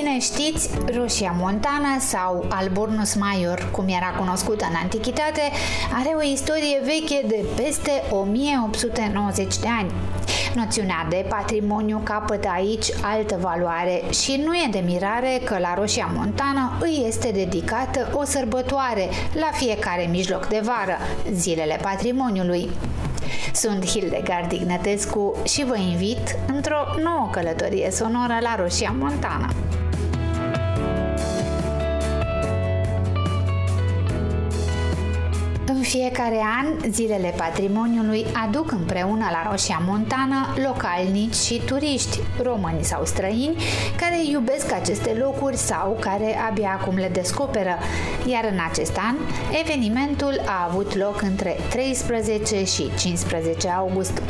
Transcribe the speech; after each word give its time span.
bine 0.00 0.18
știți, 0.18 0.70
Roșia 0.94 1.34
Montana 1.38 1.98
sau 1.98 2.44
Albornoz 2.48 3.14
Major, 3.14 3.68
cum 3.72 3.84
era 3.88 4.10
cunoscută 4.18 4.66
în 4.68 4.76
antichitate, 4.82 5.40
are 5.92 6.14
o 6.16 6.22
istorie 6.32 6.80
veche 6.84 7.26
de 7.26 7.44
peste 7.56 7.90
1890 8.10 9.56
de 9.56 9.66
ani. 9.80 9.92
Noțiunea 10.54 11.06
de 11.08 11.26
patrimoniu 11.28 12.00
capătă 12.04 12.48
aici 12.54 12.86
altă 13.02 13.38
valoare 13.40 14.02
și 14.10 14.42
nu 14.44 14.54
e 14.54 14.68
de 14.70 14.82
mirare 14.86 15.40
că 15.44 15.58
la 15.58 15.74
Roșia 15.74 16.10
Montană 16.16 16.72
îi 16.80 17.04
este 17.06 17.30
dedicată 17.30 18.10
o 18.12 18.24
sărbătoare 18.24 19.08
la 19.34 19.50
fiecare 19.52 20.08
mijloc 20.10 20.46
de 20.46 20.60
vară, 20.64 20.96
zilele 21.32 21.78
patrimoniului. 21.82 22.68
Sunt 23.52 23.86
Hildegard 23.86 24.52
Ignatescu 24.52 25.36
și 25.44 25.64
vă 25.64 25.76
invit 25.76 26.38
într-o 26.46 26.84
nouă 27.02 27.28
călătorie 27.32 27.90
sonoră 27.90 28.38
la 28.40 28.56
Roșia 28.58 28.94
Montana. 28.98 29.48
În 35.68 35.82
fiecare 35.82 36.40
an, 36.60 36.90
zilele 36.90 37.34
patrimoniului 37.36 38.26
aduc 38.46 38.72
împreună 38.72 39.26
la 39.30 39.50
Roșia 39.50 39.82
Montană 39.86 40.54
localnici 40.66 41.34
și 41.34 41.62
turiști, 41.64 42.18
români 42.42 42.84
sau 42.84 43.04
străini, 43.04 43.56
care 43.96 44.16
iubesc 44.30 44.72
aceste 44.72 45.16
locuri 45.20 45.56
sau 45.56 45.96
care 46.00 46.36
abia 46.50 46.78
acum 46.80 46.96
le 46.96 47.08
descoperă. 47.12 47.78
Iar 48.26 48.44
în 48.52 48.58
acest 48.70 48.96
an, 48.96 49.16
evenimentul 49.64 50.42
a 50.44 50.68
avut 50.70 50.94
loc 50.94 51.22
între 51.22 51.56
13 51.70 52.64
și 52.64 52.90
15 52.98 53.68
august. 53.68 54.22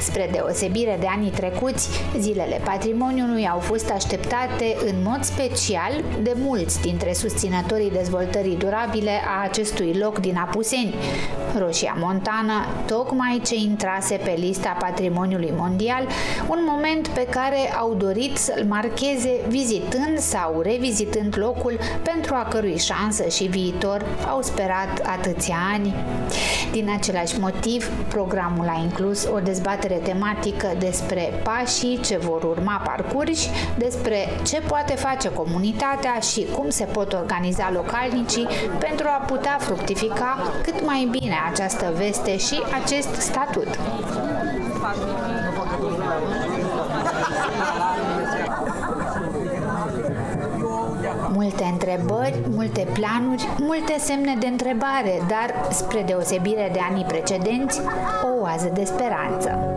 Spre 0.00 0.28
deosebire 0.32 0.96
de 1.00 1.06
anii 1.06 1.30
trecuți, 1.30 1.88
zilele 2.18 2.60
patrimoniului 2.64 3.48
au 3.48 3.58
fost 3.58 3.90
așteptate 3.90 4.76
în 4.84 4.94
mod 5.02 5.22
special 5.22 5.92
de 6.22 6.34
mulți 6.36 6.80
dintre 6.80 7.12
susținătorii 7.12 7.90
dezvoltării 7.90 8.56
durabile 8.56 9.10
a 9.10 9.42
acestui 9.42 9.94
loc 9.98 10.18
din 10.18 10.36
Apuseni. 10.72 10.94
Roșia 11.58 11.96
Montana, 11.98 12.66
tocmai 12.86 13.40
ce 13.44 13.54
intrase 13.54 14.20
pe 14.24 14.34
lista 14.38 14.76
patrimoniului 14.78 15.52
mondial, 15.56 16.06
un 16.48 16.58
moment 16.66 17.08
pe 17.08 17.26
care 17.30 17.74
au 17.78 17.94
dorit 17.94 18.36
să-l 18.36 18.64
marcheze 18.68 19.40
vizitând 19.48 20.18
sau 20.18 20.60
revizitând 20.60 21.34
locul 21.38 21.78
pentru 22.02 22.34
a 22.34 22.46
cărui 22.50 22.78
șansă 22.78 23.28
și 23.28 23.44
viitor 23.44 24.04
au 24.28 24.42
sperat 24.42 25.00
atâția 25.06 25.56
ani. 25.72 25.94
Din 26.70 26.90
același 26.96 27.38
motiv, 27.40 27.90
programul 28.08 28.66
a 28.68 28.80
inclus 28.82 29.28
o 29.34 29.38
dezbatere 29.38 29.94
tematică 29.94 30.72
despre 30.78 31.40
pașii 31.42 32.00
ce 32.00 32.16
vor 32.16 32.42
urma 32.42 32.82
parcurși, 32.84 33.48
despre 33.78 34.28
ce 34.46 34.60
poate 34.60 34.94
face 34.94 35.28
comunitatea 35.30 36.18
și 36.18 36.46
cum 36.56 36.70
se 36.70 36.84
pot 36.84 37.12
organiza 37.12 37.70
localnicii 37.72 38.46
pentru 38.78 39.06
a 39.06 39.24
putea 39.24 39.56
fructifica 39.60 40.38
cât 40.62 40.84
mai 40.86 41.08
bine 41.10 41.34
această 41.50 41.92
veste 41.96 42.36
și 42.36 42.62
acest 42.82 43.14
statut. 43.14 43.78
Multe 51.32 51.64
întrebări, 51.64 52.40
multe 52.50 52.86
planuri, 52.92 53.48
multe 53.58 53.94
semne 53.98 54.36
de 54.38 54.46
întrebare, 54.46 55.22
dar, 55.28 55.68
spre 55.70 56.02
deosebire 56.02 56.70
de 56.72 56.80
anii 56.90 57.04
precedenți, 57.04 57.80
o 58.22 58.40
oază 58.40 58.70
de 58.74 58.84
speranță. 58.84 59.71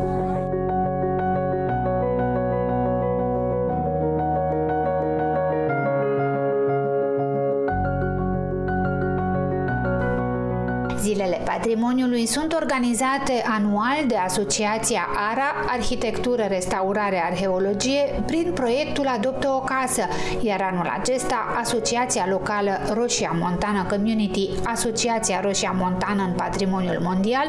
Patrimoniului 11.65 12.25
sunt 12.25 12.53
organizate 12.53 13.43
anual 13.57 13.97
de 14.07 14.15
Asociația 14.15 15.07
ARA, 15.31 15.53
Arhitectură, 15.67 16.43
Restaurare, 16.47 17.23
Arheologie, 17.25 18.23
prin 18.25 18.51
proiectul 18.53 19.07
Adoptă 19.07 19.49
o 19.49 19.59
casă, 19.59 20.01
iar 20.41 20.61
anul 20.71 20.93
acesta 20.99 21.55
Asociația 21.61 22.25
Locală 22.29 22.71
Roșia 22.93 23.35
Montană 23.39 23.85
Community, 23.89 24.49
Asociația 24.63 25.39
Roșia 25.41 25.75
Montană 25.77 26.23
în 26.23 26.33
Patrimoniul 26.33 26.99
Mondial, 27.01 27.47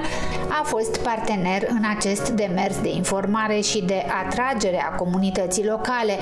a 0.60 0.62
fost 0.64 0.96
partener 0.96 1.66
în 1.68 1.82
acest 1.96 2.28
demers 2.28 2.80
de 2.80 2.88
informare 2.88 3.60
și 3.60 3.82
de 3.82 4.04
atragere 4.24 4.84
a 4.90 4.94
comunității 4.94 5.66
locale. 5.66 6.18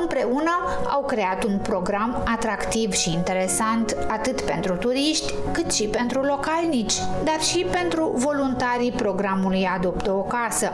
Împreună 0.00 0.50
au 0.90 1.04
creat 1.04 1.44
un 1.44 1.58
program 1.58 2.22
atractiv 2.24 2.92
și 2.92 3.12
interesant 3.12 3.96
atât 4.08 4.40
pentru 4.40 4.74
turiști 4.74 5.32
cât 5.52 5.72
și 5.72 5.84
pentru 5.84 6.20
localnici 6.20 6.82
mici, 6.84 6.94
dar 7.34 7.42
și 7.42 7.66
pentru 7.70 8.12
voluntarii 8.16 8.90
programului 8.90 9.68
Adoptă 9.76 10.10
o 10.10 10.22
casă. 10.22 10.70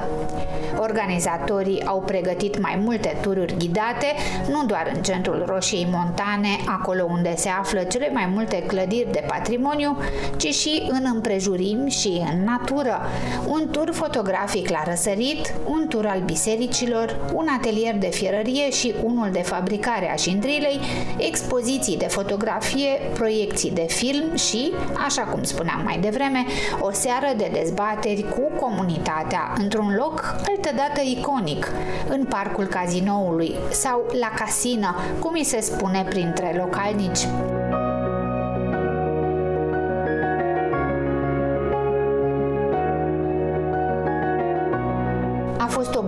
Organizatorii 0.79 1.85
au 1.85 2.03
pregătit 2.07 2.61
mai 2.61 2.81
multe 2.83 3.17
tururi 3.21 3.55
ghidate, 3.59 4.07
nu 4.51 4.65
doar 4.67 4.93
în 4.95 5.03
centrul 5.03 5.45
Roșiei 5.47 5.89
Montane, 5.91 6.49
acolo 6.67 7.05
unde 7.09 7.35
se 7.37 7.49
află 7.49 7.83
cele 7.83 8.11
mai 8.13 8.31
multe 8.35 8.63
clădiri 8.63 9.13
de 9.13 9.25
patrimoniu, 9.27 9.97
ci 10.37 10.55
și 10.55 10.83
în 10.89 11.11
împrejurim 11.15 11.87
și 11.87 12.23
în 12.33 12.45
natură. 12.45 13.01
Un 13.47 13.69
tur 13.71 13.91
fotografic 13.93 14.69
la 14.69 14.83
răsărit, 14.87 15.55
un 15.67 15.87
tur 15.89 16.07
al 16.07 16.21
bisericilor, 16.25 17.17
un 17.35 17.47
atelier 17.59 17.95
de 17.99 18.09
fierărie 18.11 18.71
și 18.71 18.95
unul 19.03 19.29
de 19.33 19.43
fabricare 19.43 20.13
a 20.13 20.15
șindrilei, 20.15 20.81
expoziții 21.17 21.97
de 21.97 22.07
fotografie, 22.07 22.91
proiecții 23.15 23.71
de 23.71 23.87
film 23.89 24.37
și, 24.37 24.73
așa 25.07 25.23
cum 25.23 25.43
spuneam 25.43 25.81
mai 25.85 25.99
devreme, 25.99 26.40
o 26.81 26.93
seară 26.93 27.33
de 27.37 27.51
dezbateri 27.53 28.27
cu 28.29 28.65
comunitatea 28.65 29.53
într-un 29.59 29.95
loc 29.97 30.35
altădată 30.49 31.01
iconic, 31.05 31.73
în 32.09 32.25
parcul 32.25 32.65
cazinoului 32.65 33.55
sau 33.71 34.07
la 34.21 34.33
casină, 34.37 34.97
cum 35.19 35.33
îi 35.35 35.45
se 35.45 35.61
spune 35.61 36.05
printre 36.09 36.55
localnici. 36.59 37.27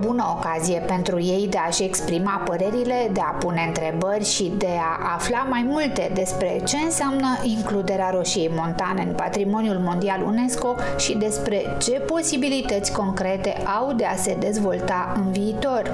Bună 0.06 0.24
ocazie 0.36 0.78
pentru 0.86 1.20
ei 1.20 1.46
de 1.50 1.58
a-și 1.58 1.82
exprima 1.82 2.42
părerile, 2.44 3.10
de 3.12 3.20
a 3.20 3.30
pune 3.30 3.64
întrebări 3.66 4.24
și 4.24 4.52
de 4.58 4.68
a 4.80 5.14
afla 5.14 5.46
mai 5.50 5.64
multe 5.68 6.10
despre 6.14 6.60
ce 6.64 6.76
înseamnă 6.76 7.38
includerea 7.42 8.10
roșiei 8.10 8.50
montane 8.54 9.02
în 9.02 9.14
patrimoniul 9.14 9.78
mondial 9.78 10.22
UNESCO 10.22 10.74
și 10.98 11.16
despre 11.16 11.76
ce 11.78 11.92
posibilități 11.92 12.92
concrete 12.92 13.56
au 13.78 13.92
de 13.92 14.04
a 14.04 14.16
se 14.16 14.36
dezvolta 14.38 15.12
în 15.16 15.32
viitor. 15.32 15.90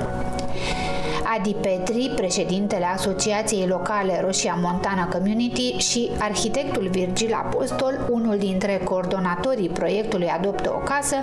Adi 1.37 1.55
Petri, 1.55 2.13
președintele 2.17 2.85
Asociației 2.85 3.67
Locale 3.67 4.21
Roșia 4.25 4.59
Montana 4.63 5.09
Community 5.09 5.77
și 5.77 6.11
arhitectul 6.19 6.89
Virgil 6.91 7.33
Apostol, 7.33 8.07
unul 8.11 8.39
dintre 8.39 8.81
coordonatorii 8.85 9.69
proiectului 9.69 10.27
Adoptă 10.27 10.73
o 10.75 10.79
casă, 10.79 11.17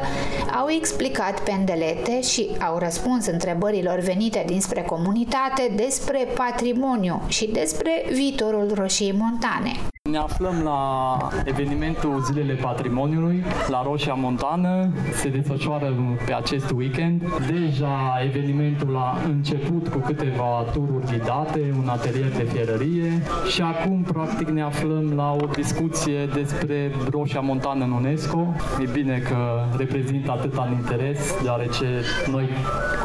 au 0.59 0.69
explicat 0.69 1.39
pendelete 1.39 2.21
și 2.21 2.49
au 2.67 2.77
răspuns 2.77 3.25
întrebărilor 3.25 3.99
venite 3.99 4.43
dinspre 4.47 4.81
comunitate 4.81 5.71
despre 5.75 6.27
patrimoniu 6.35 7.22
și 7.27 7.47
despre 7.47 8.05
viitorul 8.11 8.72
Roșiei 8.73 9.16
Montane. 9.19 9.94
Ne 10.15 10.21
aflăm 10.21 10.61
la 10.63 11.17
evenimentul 11.45 12.21
Zilele 12.23 12.53
Patrimoniului 12.53 13.43
la 13.67 13.83
Roșia 13.83 14.13
Montană. 14.13 14.89
Se 15.13 15.29
desfășoară 15.29 15.93
pe 16.25 16.34
acest 16.34 16.72
weekend. 16.72 17.23
Deja 17.47 17.97
evenimentul 18.25 18.95
a 18.95 19.17
început 19.25 19.87
cu 19.87 19.97
câteva 19.97 20.66
tururi 20.73 21.05
ghidate, 21.05 21.73
un 21.78 21.87
atelier 21.87 22.31
de 22.31 22.43
fierărie 22.43 23.22
și 23.51 23.61
acum 23.61 24.01
practic 24.01 24.47
ne 24.47 24.61
aflăm 24.61 25.13
la 25.16 25.31
o 25.31 25.45
discuție 25.45 26.25
despre 26.34 26.91
Roșia 27.11 27.40
Montană 27.40 27.84
în 27.84 27.91
UNESCO. 27.91 28.53
E 28.81 28.90
bine 28.91 29.17
că 29.17 29.66
reprezintă 29.78 30.31
atâta 30.31 30.69
interes, 30.72 31.41
deoarece 31.41 32.01
noi 32.31 32.49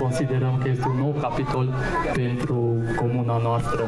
considerăm 0.01 0.59
că 0.63 0.69
este 0.69 0.89
un 0.89 0.99
nou 0.99 1.15
capitol 1.21 1.75
pentru 2.15 2.80
comuna 2.95 3.41
noastră. 3.43 3.83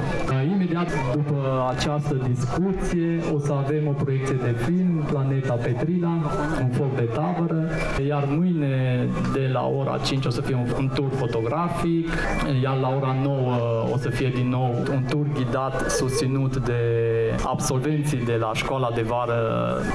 Imediat 0.53 0.91
după 1.15 1.67
această 1.77 2.15
discuție 2.29 3.21
o 3.35 3.39
să 3.39 3.53
avem 3.53 3.87
o 3.87 3.93
proiecție 3.93 4.35
de 4.35 4.55
film, 4.65 5.05
Planeta 5.11 5.55
Petrina, 5.55 6.15
un 6.63 6.69
foc 6.69 6.95
de 6.97 7.03
tabără, 7.03 7.69
iar 8.09 8.25
mâine 8.29 9.09
de 9.33 9.51
la 9.53 9.67
ora 9.67 9.99
5 10.05 10.25
o 10.27 10.31
să 10.31 10.41
fie 10.41 10.55
un, 10.55 10.67
un 10.79 10.91
tur 10.95 11.11
fotografic, 11.11 12.09
iar 12.63 12.77
la 12.77 12.89
ora 12.89 13.17
9 13.23 13.53
o 13.93 13.97
să 13.97 14.09
fie 14.09 14.29
din 14.35 14.49
nou 14.49 14.75
un 14.95 15.05
tur 15.09 15.27
ghidat 15.35 15.91
susținut 15.91 16.57
de 16.57 16.81
absolvenții 17.45 18.25
de 18.25 18.37
la 18.41 18.51
școala 18.55 18.91
de 18.95 19.03
vară 19.03 19.41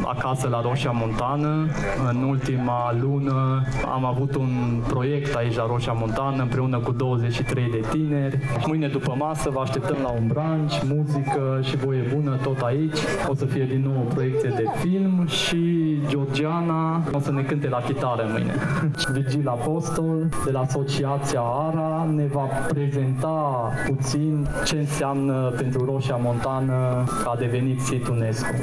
acasă 0.06 0.48
la 0.48 0.62
Roșia 0.62 0.92
Montană. 0.92 1.68
În 2.10 2.24
ultima 2.24 2.96
lună 3.02 3.64
am 3.94 4.06
avut 4.06 4.36
un 4.36 4.82
proiect 4.88 5.36
aici 5.36 5.56
la 5.56 5.66
Roșia 5.66 5.92
Montană 5.92 6.42
împreună 6.42 6.78
cu 6.78 6.92
23 6.92 7.70
de 7.72 7.88
tineri. 7.90 8.40
Mâine 8.66 8.88
după 8.88 9.16
masă 9.18 9.50
vă 9.50 9.60
așteptăm 9.60 9.98
la 10.02 10.10
un 10.10 10.28
branch, 10.28 10.82
muzică 10.84 11.60
și 11.62 11.78
voie 11.78 12.02
bună 12.16 12.38
tot 12.44 12.60
aici. 12.62 12.98
O 13.28 13.34
să 13.36 13.46
fie 13.46 13.66
din 13.66 13.82
nou 13.82 14.04
o 14.06 14.14
proiecție 14.14 14.50
de 14.50 14.66
film 14.80 15.28
și 15.28 15.98
Georgiana 16.08 17.04
o 17.12 17.20
să 17.20 17.32
ne 17.32 17.42
cânte 17.42 17.70
la 17.70 17.78
chitară 17.78 18.28
mâine. 18.32 18.54
Vigil 19.14 19.48
Apostol 19.48 20.30
de 20.46 20.52
la 20.52 20.60
Asociația 20.60 21.42
ARA 21.42 22.08
ne 22.16 22.26
va 22.26 22.48
prezenta 22.68 23.72
puțin 23.86 24.48
ce 24.66 24.76
înseamnă 24.76 25.54
pentru 25.58 25.86
Roșia 25.86 26.16
Montană 26.16 27.04
că 27.24 27.27
a 27.34 27.36
devenit 27.36 27.80
sit 27.82 28.08
UNESCO. 28.08 28.54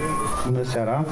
Bună 0.46 0.62
seara! 0.62 1.04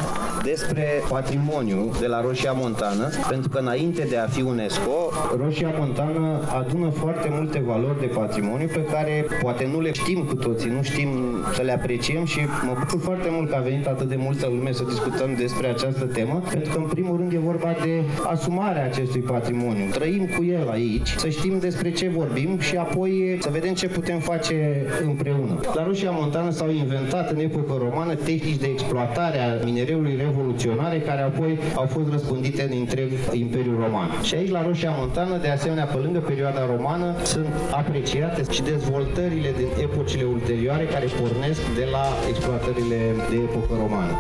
Despre 0.43 0.87
patrimoniu 1.09 1.93
de 2.01 2.07
la 2.07 2.21
Roșia 2.21 2.53
Montană, 2.53 3.09
pentru 3.29 3.49
că 3.49 3.59
înainte 3.59 4.07
de 4.09 4.17
a 4.17 4.27
fi 4.27 4.43
UNESCO, 4.43 5.11
Roșia 5.37 5.75
Montană 5.79 6.41
adună 6.59 6.89
foarte 6.91 7.29
multe 7.31 7.63
valori 7.67 8.01
de 8.01 8.07
patrimoniu 8.07 8.67
pe 8.67 8.85
care 8.85 9.27
poate 9.43 9.69
nu 9.73 9.81
le 9.81 9.93
știm 9.93 10.25
cu 10.25 10.35
toții, 10.35 10.71
nu 10.71 10.83
știm 10.83 11.09
să 11.55 11.63
le 11.63 11.73
apreciem 11.73 12.25
și 12.25 12.39
mă 12.67 12.77
bucur 12.79 13.01
foarte 13.01 13.29
mult 13.31 13.49
că 13.49 13.57
a 13.57 13.61
venit 13.61 13.87
atât 13.87 14.09
de 14.09 14.17
multă 14.19 14.47
lume 14.47 14.73
să 14.73 14.85
discutăm 14.85 15.35
despre 15.35 15.67
această 15.67 16.05
temă, 16.05 16.43
pentru 16.51 16.73
că 16.73 16.79
în 16.79 16.85
primul 16.89 17.17
rând 17.17 17.33
e 17.33 17.39
vorba 17.39 17.75
de 17.83 18.03
asumarea 18.31 18.85
acestui 18.85 19.21
patrimoniu. 19.21 19.85
Trăim 19.91 20.27
cu 20.37 20.45
el 20.45 20.69
aici, 20.71 21.09
să 21.09 21.29
știm 21.29 21.59
despre 21.59 21.93
ce 21.93 22.09
vorbim 22.09 22.59
și 22.59 22.77
apoi 22.77 23.39
să 23.41 23.49
vedem 23.53 23.75
ce 23.75 23.89
putem 23.89 24.19
face 24.19 24.87
împreună. 25.05 25.61
La 25.75 25.85
Roșia 25.85 26.11
Montană 26.11 26.51
s-au 26.51 26.71
inventat 26.71 27.31
în 27.31 27.39
epocă 27.43 27.75
romană 27.79 28.15
tehnici 28.15 28.63
de 28.65 28.67
exploatare 28.67 29.39
a 29.39 29.65
minereului 29.65 30.17
revoluționare 30.17 30.99
care 31.01 31.23
apoi 31.23 31.59
au 31.75 31.87
fost 31.87 32.09
răspândite 32.11 32.63
în 32.63 32.73
întreg 32.79 33.11
Imperiul 33.33 33.79
Roman. 33.85 34.09
Și 34.23 34.35
aici 34.35 34.51
la 34.51 34.63
Roșia 34.63 34.95
Montană, 34.99 35.37
de 35.37 35.49
asemenea, 35.49 35.85
pe 35.85 35.97
lângă 35.97 36.19
perioada 36.19 36.67
romană, 36.75 37.15
sunt 37.23 37.53
apreciate 37.71 38.43
și 38.51 38.63
dezvoltările 38.63 39.51
din 39.57 39.69
epocile 39.81 40.25
ulterioare 40.25 40.85
care 40.85 41.07
pornesc 41.21 41.61
de 41.75 41.87
la 41.91 42.05
exploatările 42.29 42.99
de 43.31 43.37
epocă 43.37 43.75
romană. 43.83 44.13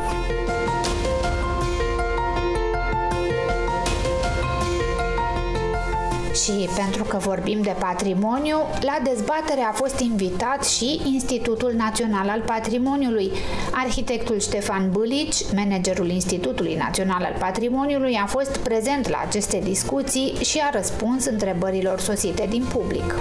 Și 6.42 6.68
pentru 6.76 7.04
că 7.04 7.16
vorbim 7.16 7.62
de 7.62 7.74
patrimoniu, 7.78 8.56
la 8.80 8.98
dezbatere 9.04 9.60
a 9.60 9.72
fost 9.72 9.98
invitat 9.98 10.64
și 10.64 11.00
Institutul 11.12 11.72
Național 11.76 12.28
al 12.28 12.40
Patrimoniului. 12.46 13.30
Arhitectul 13.72 14.40
Ștefan 14.40 14.90
Bulici, 14.90 15.36
managerul 15.54 16.08
Institutului 16.08 16.74
Național 16.74 17.22
al 17.22 17.36
Patrimoniului, 17.38 18.20
a 18.22 18.26
fost 18.26 18.56
prezent 18.56 19.08
la 19.08 19.22
aceste 19.26 19.60
discuții 19.64 20.34
și 20.40 20.58
a 20.58 20.70
răspuns 20.70 21.24
întrebărilor 21.24 22.00
sosite 22.00 22.46
din 22.50 22.64
public. 22.72 23.14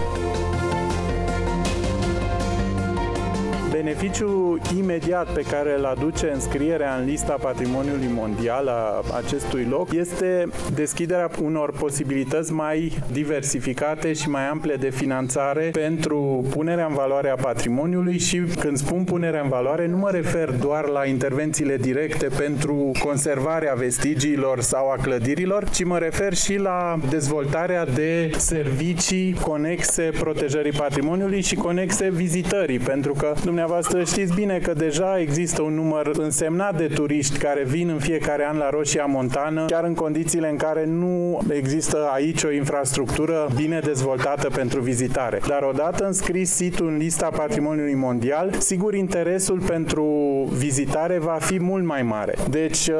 Beneficiul 3.71 4.61
imediat 4.77 5.33
pe 5.33 5.41
care 5.41 5.75
îl 5.77 5.85
aduce 5.85 6.31
înscrierea 6.33 6.95
în 6.95 7.05
lista 7.05 7.37
patrimoniului 7.41 8.09
mondial 8.13 8.67
a 8.67 9.03
acestui 9.15 9.67
loc 9.69 9.93
este 9.93 10.47
deschiderea 10.73 11.29
unor 11.41 11.71
posibilități 11.71 12.51
mai 12.51 12.97
diversificate 13.11 14.13
și 14.13 14.29
mai 14.29 14.47
ample 14.47 14.75
de 14.75 14.89
finanțare 14.89 15.69
pentru 15.73 16.45
punerea 16.49 16.85
în 16.85 16.93
valoare 16.93 17.29
a 17.29 17.35
patrimoniului 17.35 18.17
și 18.17 18.41
când 18.59 18.77
spun 18.77 19.03
punerea 19.03 19.41
în 19.41 19.49
valoare 19.49 19.87
nu 19.87 19.97
mă 19.97 20.09
refer 20.09 20.49
doar 20.49 20.87
la 20.87 21.05
intervențiile 21.05 21.77
directe 21.77 22.27
pentru 22.37 22.91
conservarea 23.03 23.73
vestigiilor 23.73 24.61
sau 24.61 24.89
a 24.89 25.01
clădirilor, 25.01 25.69
ci 25.69 25.83
mă 25.83 25.97
refer 25.97 26.33
și 26.33 26.57
la 26.57 26.99
dezvoltarea 27.09 27.85
de 27.85 28.29
servicii 28.37 29.35
conexe 29.41 30.09
protejării 30.19 30.71
patrimoniului 30.71 31.41
și 31.41 31.55
conexe 31.55 32.09
vizitării, 32.09 32.79
pentru 32.79 33.13
că 33.13 33.25
dumneavoastră 33.25 33.59
dumneavoastră 33.61 34.03
știți 34.03 34.33
bine 34.33 34.59
că 34.59 34.73
deja 34.73 35.19
există 35.19 35.61
un 35.61 35.73
număr 35.73 36.11
însemnat 36.17 36.77
de 36.77 36.87
turiști 36.87 37.37
care 37.37 37.63
vin 37.63 37.89
în 37.89 37.99
fiecare 37.99 38.47
an 38.49 38.57
la 38.57 38.69
Roșia 38.69 39.05
Montană, 39.05 39.65
chiar 39.65 39.83
în 39.83 39.93
condițiile 39.93 40.49
în 40.49 40.55
care 40.55 40.85
nu 40.85 41.39
există 41.49 42.09
aici 42.13 42.43
o 42.43 42.51
infrastructură 42.51 43.47
bine 43.55 43.79
dezvoltată 43.79 44.49
pentru 44.49 44.79
vizitare. 44.79 45.39
Dar 45.47 45.61
odată 45.61 46.05
înscris 46.05 46.51
situl 46.51 46.87
în 46.87 46.97
lista 46.97 47.29
patrimoniului 47.35 47.93
mondial, 47.93 48.55
sigur 48.57 48.93
interesul 48.93 49.59
pentru 49.59 50.05
vizitare 50.57 51.17
va 51.17 51.37
fi 51.39 51.59
mult 51.59 51.85
mai 51.85 52.01
mare. 52.01 52.33
Deci, 52.49 52.87
uh, 52.87 52.95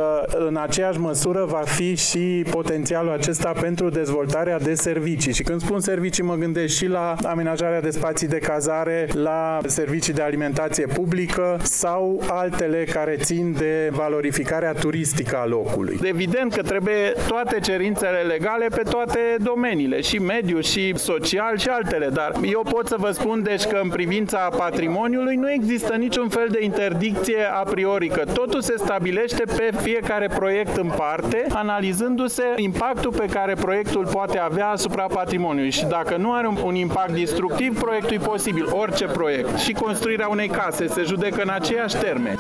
în 0.48 0.58
aceeași 0.62 1.00
măsură 1.00 1.46
va 1.46 1.64
fi 1.66 1.96
și 1.96 2.46
potențialul 2.50 3.12
acesta 3.12 3.52
pentru 3.62 3.90
dezvoltarea 3.90 4.60
de 4.60 4.74
servicii. 4.74 5.34
Și 5.34 5.44
când 5.44 5.62
spun 5.62 5.80
servicii, 5.80 6.24
mă 6.24 6.36
gândesc 6.36 6.74
și 6.76 6.88
la 6.88 7.16
amenajarea 7.24 7.82
de 7.82 7.90
spații 7.90 8.28
de 8.28 8.38
cazare, 8.38 9.08
la 9.14 9.60
servicii 9.66 10.14
de 10.14 10.22
alimentare 10.22 10.50
alimentație 10.52 10.86
publică 10.86 11.58
sau 11.62 12.22
altele 12.28 12.84
care 12.84 13.16
țin 13.20 13.54
de 13.58 13.90
valorificarea 13.92 14.74
turistică 14.74 15.38
a 15.38 15.46
locului. 15.46 16.00
Evident 16.04 16.54
că 16.54 16.62
trebuie 16.62 17.14
toate 17.28 17.60
cerințele 17.60 18.20
legale 18.28 18.68
pe 18.68 18.82
toate 18.90 19.20
domeniile, 19.38 20.02
și 20.02 20.18
mediu, 20.18 20.60
și 20.60 20.94
social, 20.98 21.58
și 21.58 21.68
altele, 21.68 22.08
dar 22.14 22.32
eu 22.44 22.66
pot 22.72 22.88
să 22.88 22.96
vă 23.00 23.12
spun 23.12 23.44
deci 23.44 23.64
că 23.64 23.80
în 23.84 23.90
privința 23.90 24.50
patrimoniului 24.58 25.36
nu 25.36 25.52
există 25.52 25.96
niciun 25.96 26.30
fel 26.30 26.48
de 26.52 26.64
interdicție 26.64 27.44
a 27.54 27.64
priori, 27.64 28.08
că 28.08 28.24
totul 28.34 28.62
se 28.62 28.74
stabilește 28.78 29.44
pe 29.58 29.70
fiecare 29.82 30.28
proiect 30.28 30.78
în 30.78 30.92
parte, 30.98 31.46
analizându-se 31.54 32.44
impactul 32.56 33.12
pe 33.12 33.26
care 33.26 33.54
proiectul 33.54 34.08
poate 34.12 34.40
avea 34.40 34.68
asupra 34.68 35.04
patrimoniului 35.04 35.72
și 35.72 35.86
dacă 35.86 36.16
nu 36.18 36.34
are 36.34 36.48
un, 36.48 36.58
un 36.64 36.76
impact 36.76 37.12
destructiv, 37.12 37.80
proiectul 37.80 38.16
e 38.16 38.18
posibil, 38.18 38.68
orice 38.72 39.06
proiect. 39.06 39.58
Și 39.58 39.74
construirea 39.74 40.28
unei 40.28 40.41
case 40.48 40.88
se 40.88 41.04
judecă 41.04 41.42
în 41.42 41.50
aceiași 41.50 41.96
termeni. 41.96 42.40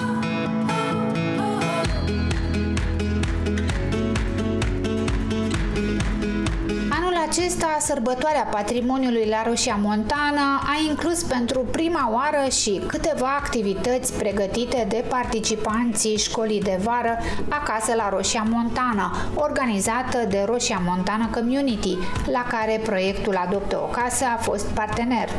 acesta, 7.31 7.77
sărbătoarea 7.80 8.48
patrimoniului 8.51 9.25
la 9.30 9.44
Roșia 9.48 9.77
Montană 9.81 10.62
a 10.63 10.75
inclus 10.89 11.24
pentru 11.24 11.59
prima 11.59 12.12
oară 12.13 12.50
și 12.50 12.81
câteva 12.88 13.36
activități 13.39 14.13
pregătite 14.13 14.86
de 14.89 15.06
participanții 15.09 16.18
școlii 16.18 16.62
de 16.62 16.80
vară 16.83 17.18
acasă 17.50 17.94
la 17.95 18.09
Roșia 18.09 18.45
Montană, 18.50 19.12
organizată 19.36 20.18
de 20.30 20.44
Roșia 20.45 20.81
Montană 20.86 21.30
Community, 21.33 21.98
la 22.31 22.46
care 22.50 22.81
proiectul 22.84 23.36
Adoptă 23.36 23.79
o 23.81 23.86
casă 23.86 24.25
a 24.36 24.41
fost 24.41 24.65
partener. 24.65 25.29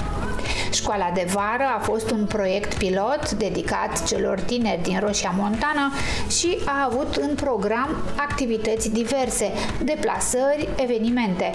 Școala 0.72 1.10
de 1.14 1.26
vară 1.32 1.64
a 1.76 1.78
fost 1.78 2.10
un 2.10 2.24
proiect 2.24 2.74
pilot 2.74 3.30
dedicat 3.30 4.06
celor 4.06 4.40
tineri 4.40 4.82
din 4.82 5.00
Roșia 5.00 5.34
Montană 5.36 5.92
și 6.28 6.58
a 6.64 6.88
avut 6.90 7.14
în 7.14 7.34
program 7.34 7.96
activități 8.16 8.92
diverse, 8.92 9.52
deplasări, 9.84 10.68
evenimente. 10.76 11.50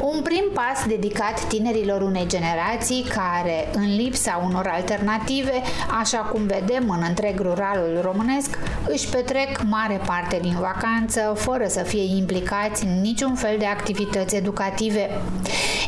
Un 0.00 0.22
prim 0.22 0.44
pas 0.54 0.86
dedicat 0.86 1.44
tinerilor 1.44 2.02
unei 2.02 2.26
generații 2.26 3.04
care, 3.14 3.68
în 3.74 3.96
lipsa 3.96 4.42
unor 4.44 4.70
alternative, 4.74 5.62
așa 6.00 6.18
cum 6.18 6.46
vedem 6.46 6.88
în 6.88 7.04
întreg 7.08 7.40
ruralul 7.40 8.00
românesc, 8.02 8.58
își 8.88 9.08
petrec 9.08 9.62
mare 9.68 10.00
parte 10.06 10.38
din 10.42 10.56
vacanță 10.58 11.32
fără 11.36 11.64
să 11.68 11.82
fie 11.82 12.16
implicați 12.16 12.84
în 12.84 13.00
niciun 13.00 13.34
fel 13.34 13.56
de 13.58 13.66
activități 13.66 14.36
educative. 14.36 15.10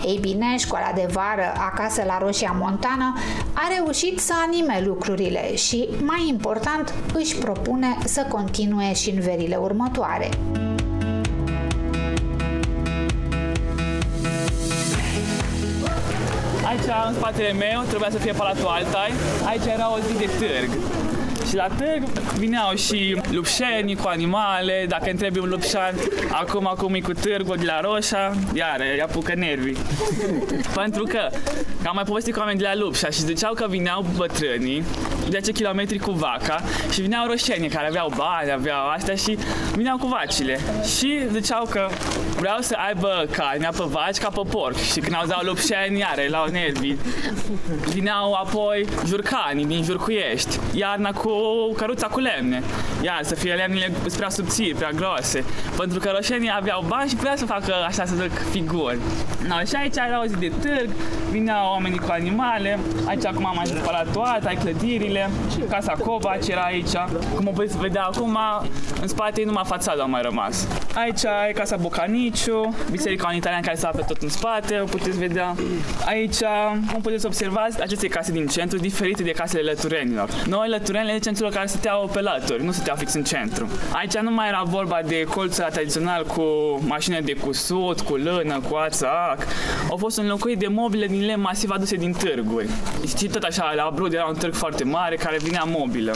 Ei 0.07 0.19
bine, 0.21 0.57
școala 0.57 0.93
de 0.95 1.09
vară 1.13 1.53
acasă 1.59 2.03
la 2.07 2.19
Roșia 2.19 2.57
Montană 2.67 3.15
a 3.53 3.63
reușit 3.77 4.19
să 4.19 4.33
anime 4.47 4.83
lucrurile 4.87 5.57
și, 5.57 5.89
mai 6.03 6.27
important, 6.29 6.95
își 7.15 7.37
propune 7.37 7.97
să 8.05 8.27
continue 8.29 8.95
și 8.95 9.11
în 9.11 9.21
verile 9.21 9.57
următoare. 9.57 10.29
Aici, 16.67 16.89
în 17.09 17.15
spatele 17.15 17.53
meu, 17.53 17.83
trebuia 17.89 18.11
să 18.11 18.19
fie 18.19 18.33
Palatul 18.33 18.67
Altai. 18.67 19.13
Aici 19.47 19.67
era 19.67 19.93
o 19.93 19.99
zi 19.99 20.19
de 20.19 20.29
târg. 20.39 20.71
Și 21.49 21.55
la 21.55 21.67
târg 21.67 22.03
vineau 22.39 22.75
și 22.75 23.21
lupșeni 23.31 23.95
cu 23.95 24.09
animale, 24.09 24.85
dacă 24.89 25.11
întrebi 25.11 25.39
un 25.39 25.49
lupșan, 25.49 25.95
acum, 26.31 26.67
acum 26.67 26.95
e 26.95 27.01
cu 27.01 27.13
târgul 27.13 27.57
de 27.57 27.65
la 27.65 27.81
Roșa, 27.81 28.35
iar 28.55 28.81
îi 28.95 29.03
apucă 29.03 29.35
nervii. 29.35 29.77
Pentru 30.81 31.05
că, 31.05 31.29
am 31.87 31.93
mai 31.95 32.05
povestit 32.05 32.33
cu 32.33 32.39
oameni 32.39 32.59
de 32.59 32.65
la 32.65 32.75
Lupșa 32.75 33.11
și 33.11 33.21
ziceau 33.21 33.53
că 33.55 33.67
vineau 33.69 34.05
bătrânii 34.17 34.85
10 35.31 35.53
km 35.53 36.01
cu 36.01 36.11
vaca 36.11 36.61
și 36.91 37.01
vineau 37.01 37.27
roșenii 37.27 37.69
care 37.69 37.87
aveau 37.87 38.13
bani, 38.17 38.53
aveau 38.53 38.89
astea 38.97 39.15
și 39.15 39.39
vineau 39.75 39.97
cu 39.97 40.07
vacile. 40.07 40.61
Și 40.97 41.21
ziceau 41.33 41.67
că 41.71 41.89
vreau 42.37 42.59
să 42.61 42.77
aibă 42.87 43.27
carnea 43.31 43.71
pe 43.71 43.85
vaci 43.87 44.17
ca 44.17 44.29
pe 44.29 44.41
porc. 44.51 44.77
Și 44.77 45.01
când 45.01 45.15
auzeau 45.15 45.41
lupșeni, 45.43 45.99
iară, 45.99 46.23
la 46.29 46.45
nervi. 46.51 46.95
Vineau 47.93 48.33
apoi 48.33 48.87
jurcanii 49.07 49.67
din 49.67 49.83
Jurcuiești, 49.83 50.59
iarna 50.73 51.11
cu 51.11 51.29
căruța 51.77 52.07
cu 52.07 52.21
lemne. 52.21 52.63
Iar 53.03 53.21
să 53.23 53.35
fie 53.35 53.55
lemnele 53.55 53.93
prea 54.17 54.29
subțiri, 54.29 54.75
prea 54.75 54.91
groase. 54.91 55.45
Pentru 55.77 55.99
că 55.99 56.11
roșenii 56.15 56.53
aveau 56.57 56.85
bani 56.89 57.09
și 57.09 57.17
puteau 57.17 57.37
să 57.37 57.47
facă 57.47 57.75
așa 57.87 58.05
să 58.05 58.15
zic 58.15 58.39
figuri. 58.51 58.99
No, 59.49 59.55
și 59.69 59.75
aici 59.75 59.97
era 59.97 60.23
o 60.23 60.27
zi 60.27 60.37
de 60.37 60.53
târg, 60.61 60.89
vineau 61.31 61.71
oamenii 61.71 61.99
cu 61.99 62.09
animale, 62.11 62.79
aici 63.07 63.25
acum 63.25 63.47
am 63.47 63.59
ajuns 63.59 63.85
la 63.85 64.03
toate, 64.13 64.49
ai 64.49 64.55
clădirile, 64.55 65.31
casa 65.69 65.93
Covaci 65.93 66.49
era 66.49 66.61
aici. 66.61 66.95
Cum 67.35 67.47
o 67.47 67.51
puteți 67.51 67.79
vedea 67.79 68.03
acum, 68.03 68.39
în 69.01 69.09
spate 69.09 69.43
numai 69.45 69.63
fațada 69.67 70.03
a 70.03 70.07
mai 70.07 70.23
rămas. 70.23 70.67
Aici 70.95 71.23
e 71.49 71.53
casa 71.53 71.77
Bocaniciu, 71.77 72.75
biserica 72.91 73.29
unitariană 73.31 73.65
care 73.65 73.77
se 73.77 73.87
află 73.87 74.05
tot 74.07 74.23
în 74.23 74.29
spate, 74.29 74.81
o 74.83 74.85
puteți 74.85 75.19
vedea. 75.19 75.55
Aici, 76.07 76.37
cum 76.93 77.01
puteți 77.01 77.27
observa, 77.27 77.67
aceste 77.81 78.09
case 78.09 78.33
din 78.33 78.47
centru 78.47 78.79
diferite 78.79 79.23
de 79.23 79.31
casele 79.31 79.63
lăturenilor. 79.63 80.29
Noi 80.47 80.69
lăturenile 80.69 81.13
de 81.25 81.31
centru 81.31 81.57
care 81.57 81.67
stăteau 81.67 82.11
pe 82.13 82.21
lături, 82.21 82.65
nu 82.65 82.73
stăteau 82.73 82.97
fix 82.97 83.13
în 83.13 83.25
centru. 83.25 83.69
Aici 83.93 84.17
nu 84.17 84.31
mai 84.31 84.49
era 84.49 84.63
vorba 84.65 85.01
de 85.07 85.23
colța 85.23 85.69
tradițional 85.69 86.25
cu 86.25 86.43
mașină 86.87 87.21
de 87.21 87.33
cusut, 87.33 88.01
cu 88.01 88.15
lână, 88.15 88.61
cu 88.69 88.75
ațac. 88.77 89.47
Au 89.91 89.97
fost 89.97 90.19
înlocuit 90.19 90.59
de 90.59 90.67
mobile 90.67 91.07
din 91.07 91.27
lemn 91.27 91.43
masiv 91.43 91.71
aduse 91.71 91.97
din 91.97 92.13
târguri. 92.13 92.69
Și 93.19 93.27
tot 93.27 93.43
așa, 93.43 93.73
la 93.77 93.91
Brud 93.95 94.13
era 94.13 94.25
un 94.25 94.35
târg 94.35 94.55
foarte 94.55 94.85
mare 94.85 95.17
care 95.17 95.37
vinea 95.43 95.65
mobilă. 95.67 96.15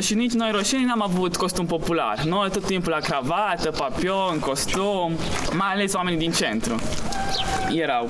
Și 0.00 0.14
nici 0.14 0.32
noi 0.32 0.50
roșenii 0.52 0.84
n-am 0.84 1.02
avut 1.02 1.36
costum 1.36 1.66
popular. 1.66 2.22
Noi 2.24 2.50
tot 2.50 2.64
timpul 2.66 2.90
la 2.90 2.98
cravată, 2.98 3.70
papion, 3.70 4.38
costum, 4.38 5.12
mai 5.52 5.68
ales 5.72 5.94
oamenii 5.94 6.18
din 6.18 6.32
centru. 6.32 6.80
Erau. 7.72 8.08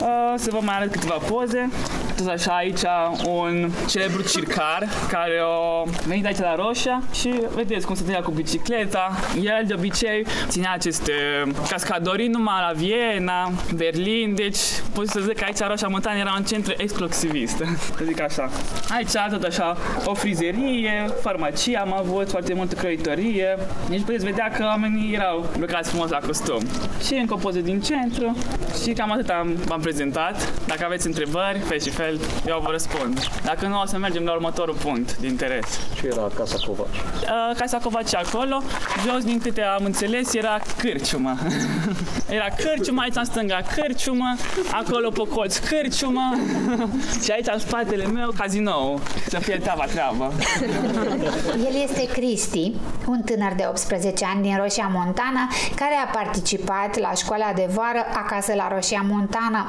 Uh, 0.00 0.34
să 0.36 0.50
vă 0.50 0.58
mai 0.62 0.74
arăt 0.76 0.90
câteva 0.90 1.14
poze. 1.14 1.70
Tot 2.18 2.28
așa 2.28 2.52
aici 2.52 2.80
un 3.26 3.70
celebru 3.88 4.22
circar 4.22 4.88
care 5.10 5.40
a 5.42 5.90
venit 6.06 6.26
aici 6.26 6.38
la 6.38 6.54
Roșia 6.54 7.02
și 7.12 7.34
vedeți 7.54 7.86
cum 7.86 7.94
se 7.94 8.02
ținea 8.04 8.20
cu 8.20 8.30
bicicleta. 8.30 9.10
El 9.36 9.64
de 9.66 9.74
obicei 9.74 10.26
ținea 10.48 10.72
aceste 10.74 11.12
cascadorii 11.68 12.28
numai 12.28 12.54
la 12.68 12.72
Viena, 12.76 13.52
Berlin, 13.74 14.34
deci 14.34 14.58
pot 14.94 15.08
să 15.08 15.20
zic 15.20 15.34
că 15.34 15.44
aici 15.44 15.58
Roșia 15.58 15.88
Montan 15.88 16.16
era 16.16 16.34
un 16.36 16.44
centru 16.44 16.74
exclusivist, 16.76 17.56
să 17.96 18.04
zic 18.04 18.20
așa. 18.20 18.50
Aici 18.88 19.10
tot 19.30 19.42
așa 19.42 19.76
o 20.04 20.14
frizerie, 20.14 21.10
farmacie 21.22 21.78
am 21.78 21.94
avut, 21.98 22.30
foarte 22.30 22.54
multă 22.54 22.74
croitorie, 22.74 23.58
deci 23.88 24.00
puteți 24.00 24.24
vedea 24.24 24.50
că 24.56 24.64
oamenii 24.64 25.14
erau 25.14 25.46
îmbrăcați 25.52 25.88
frumos 25.88 26.10
la 26.10 26.18
costum. 26.18 26.62
Și 27.06 27.14
încă 27.14 27.34
o 27.34 27.36
poză 27.36 27.58
din 27.58 27.80
centru 27.80 28.36
și 28.82 28.92
cam 28.92 29.12
atât 29.12 29.28
am, 29.28 29.56
v-am 29.64 29.80
prezentat. 29.80 30.52
Dacă 30.66 30.84
aveți 30.84 31.06
întrebări, 31.06 31.58
fe 31.58 31.78
și 31.78 31.90
fel, 32.08 32.20
eu 32.46 32.60
vă 32.64 32.70
răspund. 32.70 33.30
Dacă 33.44 33.66
nu, 33.66 33.80
o 33.80 33.86
să 33.86 33.98
mergem 33.98 34.24
la 34.24 34.32
următorul 34.32 34.74
punct 34.74 35.16
de 35.16 35.26
interes. 35.26 35.66
Ce 35.94 36.06
era 36.06 36.30
Casa 36.36 36.56
Covaci? 36.66 36.96
Uh, 36.96 37.56
Casa 37.56 37.78
Covaci 37.78 38.14
acolo, 38.14 38.62
jos 39.06 39.24
din 39.24 39.38
câte 39.40 39.62
am 39.62 39.84
înțeles 39.84 40.34
era 40.34 40.58
cârciumă. 40.78 41.36
era 42.38 42.46
cârciumă, 42.56 43.00
aici 43.00 43.16
în 43.16 43.24
stânga 43.24 43.60
cârciumă, 43.74 44.36
acolo 44.72 45.08
pe 45.08 45.22
colț 45.34 45.56
cârciumă 45.56 46.36
și 47.24 47.30
aici 47.30 47.46
în 47.52 47.58
spatele 47.58 48.06
meu 48.06 48.30
cazinou. 48.36 49.00
Să 49.28 49.38
fie 49.38 49.56
treaba 49.56 49.84
treabă. 49.84 50.32
El 51.68 51.82
este 51.82 52.06
Cristi, 52.06 52.72
un 53.06 53.20
tânăr 53.20 53.52
de 53.56 53.66
18 53.68 54.24
ani 54.34 54.42
din 54.42 54.56
Roșia 54.56 54.90
Montana, 54.92 55.48
care 55.74 55.94
a 56.04 56.10
participat 56.10 56.98
la 56.98 57.12
școala 57.12 57.52
de 57.54 57.68
vară 57.74 58.06
acasă 58.14 58.54
la 58.54 58.68
Roșia 58.74 59.04
Montana. 59.08 59.66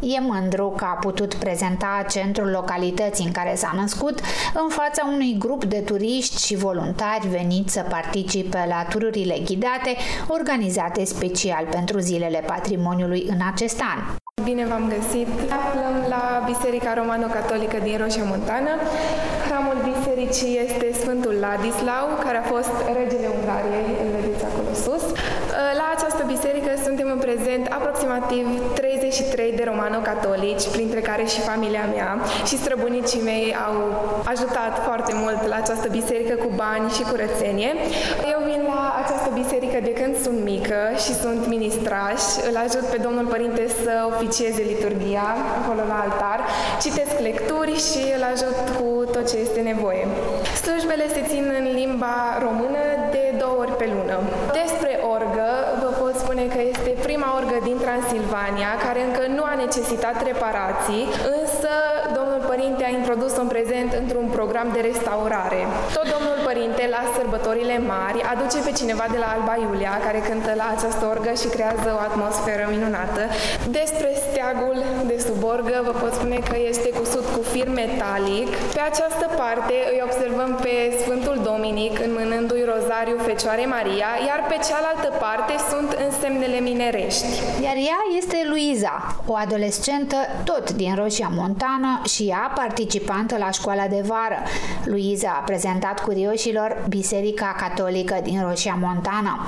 E 0.00 0.20
mândru 0.20 0.72
că 0.76 0.84
a 0.84 0.94
putut 0.94 1.34
prezenta 1.34 1.79
centrul 2.08 2.50
localității 2.50 3.24
în 3.24 3.32
care 3.32 3.54
s-a 3.54 3.72
născut 3.80 4.20
în 4.54 4.68
fața 4.68 5.02
unui 5.12 5.36
grup 5.38 5.64
de 5.64 5.76
turiști 5.78 6.46
și 6.46 6.56
voluntari 6.56 7.28
veniți 7.28 7.72
să 7.72 7.84
participe 7.88 8.64
la 8.68 8.86
tururile 8.88 9.38
ghidate 9.44 9.96
organizate 10.28 11.04
special 11.04 11.64
pentru 11.70 11.98
zilele 11.98 12.42
patrimoniului 12.46 13.26
în 13.28 13.40
acest 13.52 13.80
an. 13.80 13.98
Bine 14.44 14.64
v-am 14.66 14.86
găsit! 14.96 15.28
Aflăm 15.60 15.96
la 16.14 16.22
Biserica 16.50 16.90
Romano-Catolică 17.00 17.78
din 17.86 17.96
Roșia 18.02 18.24
Montană. 18.32 18.72
Hramul 19.46 19.78
bisericii 19.90 20.54
este 20.66 20.86
Sfântul 21.00 21.34
Ladislau, 21.44 22.06
care 22.24 22.38
a 22.38 22.50
fost 22.54 22.74
regele 22.98 23.26
Ungariei, 23.38 23.90
îl 24.02 24.08
vedeți 24.16 24.44
acolo 24.48 24.72
sus. 24.84 25.04
La 25.76 25.92
această 25.96 26.22
biserică 26.26 26.70
suntem 26.84 27.08
în 27.10 27.18
prezent 27.18 27.64
aproximativ 27.78 28.46
33 28.74 29.52
de 29.56 29.64
romano-catolici, 29.70 30.68
printre 30.76 31.00
care 31.00 31.24
și 31.24 31.40
familia 31.40 31.84
mea 31.94 32.10
și 32.48 32.56
străbunicii 32.56 33.22
mei 33.30 33.56
au 33.66 33.76
ajutat 34.24 34.72
foarte 34.86 35.12
mult 35.22 35.46
la 35.46 35.56
această 35.56 35.88
biserică 35.88 36.34
cu 36.34 36.50
bani 36.54 36.90
și 36.96 37.02
curățenie. 37.10 37.70
Eu 38.32 38.38
vin 38.50 38.60
la 38.72 38.82
această 39.04 39.30
biserică 39.40 39.78
de 39.88 39.92
când 39.92 40.12
sunt 40.24 40.38
mică 40.52 40.80
și 41.04 41.12
sunt 41.22 41.46
ministraș. 41.46 42.22
Îl 42.48 42.56
ajut 42.66 42.84
pe 42.92 42.98
domnul 43.06 43.26
părinte 43.34 43.64
să 43.82 43.92
oficieze 44.12 44.62
liturgia 44.72 45.28
acolo 45.60 45.82
la 45.92 45.98
altar, 46.04 46.40
citesc 46.84 47.14
lecturi 47.28 47.74
și 47.88 48.02
îl 48.16 48.22
ajut 48.32 48.58
cu 48.78 48.88
tot 49.14 49.24
ce 49.30 49.36
este 49.46 49.60
nevoie. 49.60 50.04
Slujbele 50.62 51.06
se 51.14 51.22
țin 51.30 51.44
în 51.58 51.66
limba 51.80 52.16
română 52.46 52.82
de 53.14 53.22
două 53.42 53.56
ori 53.62 53.76
pe 53.80 53.86
lună. 53.94 54.16
Despre 54.60 54.70
orgă 54.70 54.70
vă 54.70 54.78
pot 54.80 54.89
spune 56.40 56.60
că 56.60 56.68
este 56.74 56.90
prima 57.08 57.28
orgă 57.40 57.58
din 57.68 57.78
Transilvania 57.84 58.70
care 58.86 59.00
încă 59.08 59.22
nu 59.36 59.42
a 59.52 59.54
necesitat 59.64 60.16
reparații, 60.30 61.04
însă 61.38 61.72
domnul 62.18 62.42
părinte 62.50 62.82
a 62.84 62.96
introdus 63.00 63.34
în 63.42 63.48
prezent 63.54 63.90
într-un 64.02 64.26
program 64.36 64.68
de 64.76 64.80
restaurare. 64.90 65.60
Tot 65.96 66.06
domnul 66.14 66.38
părinte 66.48 66.82
la 66.96 67.02
sărbătorile 67.16 67.76
mari 67.94 68.18
aduce 68.32 68.58
pe 68.66 68.72
cineva 68.80 69.06
de 69.14 69.18
la 69.24 69.28
Alba 69.36 69.54
Iulia 69.66 69.94
care 70.06 70.20
cântă 70.28 70.52
la 70.62 70.66
această 70.74 71.02
orgă 71.14 71.30
și 71.40 71.48
creează 71.54 71.88
o 71.96 72.04
atmosferă 72.08 72.64
minunată. 72.74 73.22
Despre 73.80 74.10
steagul 74.26 74.78
de 75.10 75.16
sub 75.26 75.40
orgă 75.54 75.76
vă 75.88 75.94
pot 76.02 76.12
spune 76.18 76.38
că 76.50 76.56
este 76.70 76.88
cusut 76.98 77.26
cu 77.34 77.40
fir 77.52 77.68
metalic. 77.82 78.50
Pe 78.76 78.82
această 78.90 79.26
parte 79.40 79.74
îi 79.92 80.00
observăm 80.08 80.50
pe 80.64 80.74
Sfântul 81.02 81.36
Dominic 81.50 81.94
înmânându-i 82.06 82.59
rozariu 82.90 83.18
Fecioare 83.18 83.66
Maria, 83.66 84.06
iar 84.26 84.40
pe 84.48 84.58
cealaltă 84.68 85.16
parte 85.18 85.54
sunt 85.70 85.90
însemnele 86.06 86.60
minerești. 86.60 87.26
Iar 87.62 87.76
ea 87.76 88.00
este 88.16 88.36
Luiza, 88.48 89.16
o 89.26 89.34
adolescentă 89.34 90.16
tot 90.44 90.72
din 90.72 90.94
Roșia 90.94 91.30
Montană 91.34 92.02
și 92.08 92.22
ea 92.22 92.52
participantă 92.54 93.36
la 93.38 93.50
școala 93.50 93.86
de 93.86 94.02
vară. 94.06 94.38
Luiza 94.84 95.28
a 95.28 95.42
prezentat 95.42 96.00
curioșilor 96.02 96.76
Biserica 96.88 97.54
Catolică 97.58 98.20
din 98.22 98.42
Roșia 98.48 98.76
Montana. 98.80 99.46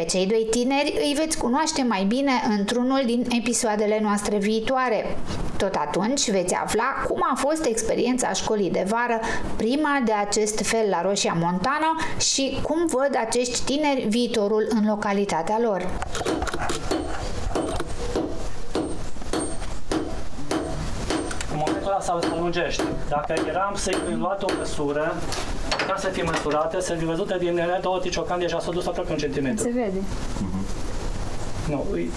Pe 0.00 0.06
cei 0.06 0.26
doi 0.26 0.46
tineri 0.50 0.98
îi 1.04 1.14
veți 1.16 1.38
cunoaște 1.38 1.82
mai 1.82 2.04
bine 2.04 2.32
într-unul 2.58 3.02
din 3.04 3.26
episoadele 3.38 3.98
noastre 4.02 4.36
viitoare. 4.36 5.16
Tot 5.56 5.74
atunci 5.74 6.30
veți 6.30 6.54
afla 6.54 7.04
cum 7.08 7.20
a 7.32 7.34
fost 7.36 7.64
experiența 7.64 8.32
școlii 8.32 8.70
de 8.70 8.84
vară, 8.88 9.20
prima 9.56 10.02
de 10.04 10.12
acest 10.12 10.58
fel 10.58 10.88
la 10.90 11.02
Roșia 11.02 11.36
Montana 11.40 11.96
și 12.18 12.58
cum 12.62 12.86
văd 12.86 13.10
acești 13.26 13.64
tineri 13.64 14.06
viitorul 14.08 14.66
în 14.68 14.86
localitatea 14.88 15.58
lor. 15.62 15.88
În 21.52 21.56
momentul 21.56 21.86
ăla 21.86 22.00
se 22.00 22.26
prelungește. 22.26 22.84
Dacă 23.08 23.34
eram 23.48 23.72
să-i 23.74 23.96
luat 24.18 24.42
o 24.42 24.52
măsură, 24.58 25.14
ca 25.90 25.96
să 25.96 26.08
fie 26.08 26.22
măsurată, 26.22 26.80
să 26.80 26.94
fie 26.94 27.06
văzută 27.06 27.36
din 27.38 27.58
ele, 27.58 27.78
două 27.82 27.98
ticiocan 28.00 28.38
deja 28.38 28.60
s-au 28.60 28.72
dus 28.72 28.86
aproape 28.86 29.12
un 29.12 29.18
centimetru. 29.18 29.62
Se 29.64 29.70
vede. 29.70 30.02
Nu, 31.68 31.86
îi... 31.90 32.10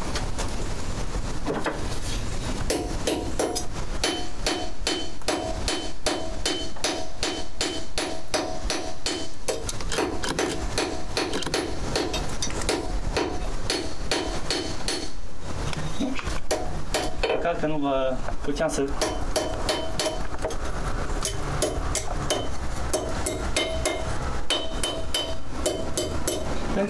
Păcat 17.27 17.59
că 17.59 17.65
nu 17.65 17.77
vă 17.77 18.15
puteam 18.41 18.69
să 18.69 18.85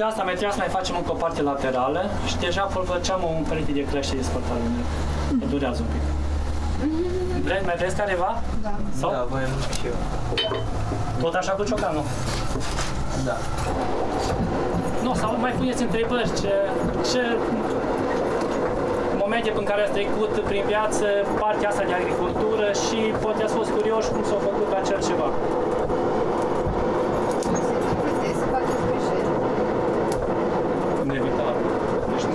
Lângă 0.03 0.17
asta 0.17 0.29
mai 0.31 0.37
trebuia 0.39 0.57
să 0.59 0.63
mai 0.65 0.75
facem 0.79 0.95
încă 0.99 1.11
o 1.15 1.19
parte 1.23 1.41
laterală 1.51 2.01
și 2.29 2.35
deja 2.45 2.63
făceam 2.91 3.21
un 3.37 3.43
perete 3.49 3.71
de 3.79 3.83
crește 3.91 4.15
de 4.19 4.23
spărtare. 4.29 4.65
Mm. 4.67 5.49
Durează 5.53 5.79
un 5.85 5.89
pic. 5.93 6.03
Vrei, 7.45 7.61
mai 7.69 7.75
vreți 7.81 7.95
careva? 8.01 8.29
Da. 8.65 8.73
Sau? 8.99 9.09
Da, 9.11 9.25
voi 9.31 9.41
și 9.77 9.85
eu. 9.91 9.97
Tot 11.23 11.33
așa 11.41 11.51
cu 11.51 11.63
ciocanul? 11.69 12.05
Da. 13.27 13.35
Nu, 15.05 15.11
sau 15.21 15.29
mai 15.45 15.53
puneți 15.59 15.81
întrebări, 15.87 16.29
ce, 16.41 16.53
ce 17.11 17.21
momente 19.23 19.53
în 19.61 19.67
care 19.71 19.81
ați 19.81 19.95
trecut 19.99 20.33
prin 20.49 20.63
viață 20.73 21.05
partea 21.39 21.69
asta 21.69 21.83
de 21.89 21.93
agricultură 22.01 22.67
și 22.85 22.99
poate 23.23 23.43
ați 23.43 23.53
fost 23.59 23.69
curioși 23.77 24.09
cum 24.13 24.23
s-a 24.29 24.39
făcut 24.49 24.69
acel 24.81 24.99
ceva. 25.09 25.29
Inevitabil. 31.13 31.67
Deci 32.11 32.25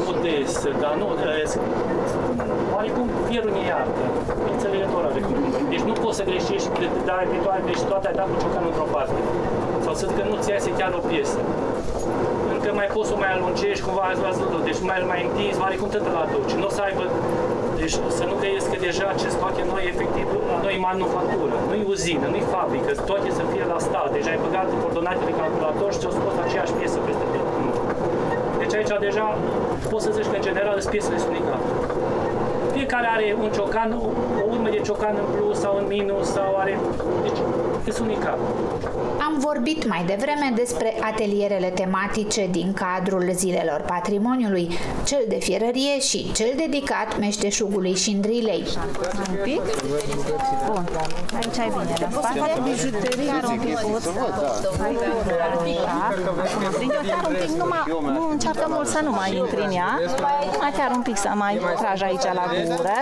nu 0.49 0.55
des, 0.55 0.77
dar 0.83 0.95
nu, 1.01 1.07
e, 1.35 2.73
oarecum 2.75 3.07
fierul 3.29 3.53
ne 3.57 3.63
iartă. 3.71 4.03
Înțelegător 4.53 5.03
are 5.11 5.21
cum. 5.27 5.37
Deci 5.73 5.85
nu 5.91 5.95
poți 6.03 6.17
să 6.19 6.25
greșești, 6.31 6.69
dar 7.09 7.27
pe 7.31 7.39
toate, 7.45 7.63
deci 7.71 7.83
toate 7.91 8.07
ai 8.07 8.15
dat 8.21 8.27
cu 8.31 8.37
ciocanul 8.43 8.71
într-o 8.73 8.89
parte. 8.95 9.19
Sau 9.85 9.95
să 9.95 10.05
că 10.17 10.23
nu-ți 10.31 10.51
iese 10.51 10.71
chiar 10.79 10.93
o 11.01 11.03
piesă 11.11 11.39
încă 12.69 12.81
mai 12.81 12.89
poți 12.95 13.09
să 13.09 13.15
o 13.17 13.23
mai 13.25 13.33
alungești, 13.37 13.83
cumva 13.87 14.05
ați 14.11 14.23
văzut, 14.29 14.51
deci 14.69 14.81
mai 14.91 14.99
mai 15.13 15.21
întins, 15.29 15.55
oarecum 15.63 15.89
tot 15.95 16.05
la 16.17 16.23
aduci. 16.27 16.55
Nu 16.61 16.67
o 16.71 16.73
să 16.77 16.81
aibă, 16.89 17.05
deci 17.81 17.95
să 18.19 18.25
nu 18.31 18.35
crezi 18.41 18.67
că 18.73 18.77
deja 18.89 19.07
ce 19.21 19.29
scoate 19.37 19.61
noi, 19.73 19.83
efectiv, 19.93 20.27
la 20.51 20.57
noi 20.67 20.77
manufactură, 20.91 21.55
nu-i 21.69 21.85
uzină, 21.95 22.27
nu-i 22.33 22.47
fabrică, 22.55 22.91
toate 23.09 23.29
să 23.39 23.43
fie 23.53 23.65
la 23.73 23.79
stat. 23.87 24.09
Deja 24.17 24.31
ai 24.35 24.41
băgat 24.47 24.69
coordonatele 24.81 25.33
calculator 25.41 25.89
și 25.95 25.99
ți-o 26.01 26.13
scos 26.19 26.37
aceeași 26.45 26.73
piesă 26.79 26.99
peste 27.07 27.25
tot. 27.25 27.27
Deci 27.27 27.28
aici 28.91 29.01
deja 29.01 29.39
poți 29.91 30.05
să 30.05 30.11
zici 30.13 30.31
că 30.31 30.37
în 30.37 30.43
general 30.43 30.79
sunt 30.81 30.91
piesele 30.91 31.19
sunt 31.19 31.31
unicate. 31.31 31.67
Fiecare 32.79 33.07
are 33.07 33.37
un 33.41 33.51
ciocan, 33.51 33.93
o, 33.93 34.07
o 34.41 34.45
urmă 34.51 34.69
de 34.71 34.81
ciocan 34.85 35.15
în 35.19 35.37
plus 35.37 35.61
sau 35.61 35.77
în 35.77 35.87
minus 35.87 36.33
sau 36.33 36.57
are... 36.57 36.79
Deci, 37.23 37.95
sunt 37.95 38.09
unicat. 38.09 38.39
Am 39.27 39.39
vorbit 39.39 39.89
mai 39.89 40.05
devreme 40.07 40.53
despre 40.55 40.97
atelierele 41.01 41.67
tematice 41.69 42.49
din 42.51 42.73
cadrul 42.73 43.31
Zilelor 43.33 43.81
Patrimoniului, 43.87 44.69
cel 45.05 45.25
de 45.29 45.39
fierărie 45.41 46.01
și 46.01 46.33
cel 46.33 46.53
dedicat 46.57 47.19
meșteșugului 47.19 47.95
și 47.95 48.11
îndrilei. 48.11 48.65
Un 49.31 49.39
pic? 49.43 49.61
Bun. 50.67 50.89
Aici 51.35 51.59
ai 51.59 51.69
bine 51.79 51.95
la 52.01 52.09
spate. 52.11 52.39
Chiar 52.39 53.45
un 53.45 53.59
picuț. 53.59 54.05
Prinde-o 56.77 57.03
chiar 57.09 57.25
un 57.29 57.35
pic, 57.41 57.51
numai, 57.57 57.83
nu 58.03 58.29
încearcă 58.31 58.67
mult 58.69 58.89
să 58.89 59.01
nu 59.03 59.11
mai 59.11 59.37
intri 59.37 59.63
în 59.65 59.71
ea. 59.71 60.01
Mai 60.61 60.73
chiar 60.77 60.91
un 60.95 61.03
pic 61.03 61.17
să 61.17 61.31
mai 61.35 61.61
tragi 61.81 62.05
aici 62.05 62.23
la 62.23 62.45
gură. 62.69 62.99